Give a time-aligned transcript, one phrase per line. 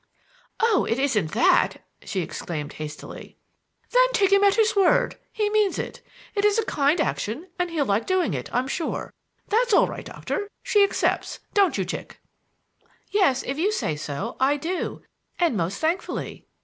[0.59, 3.37] "Oh, it isn't that!" she exclaimed hastily.
[3.91, 5.19] "Then take him at his word.
[5.31, 6.01] He means it.
[6.33, 9.13] It is a kind action and he'll like doing it, I'm sure.
[9.49, 12.19] That's all right, Doctor; she accepts, don't you, chick?"
[13.11, 15.03] "Yes, if you say so, I do;
[15.39, 16.47] and most thankfully."